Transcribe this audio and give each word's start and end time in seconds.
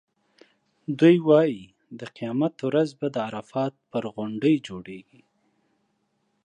دوی 0.99 1.15
وایي 1.27 1.63
د 1.99 2.01
قیامت 2.15 2.55
ورځ 2.67 2.89
به 2.99 3.07
د 3.15 3.17
عرفات 3.27 3.73
پر 3.91 4.03
غونډۍ 4.13 4.55
جوړېږي. 4.67 5.21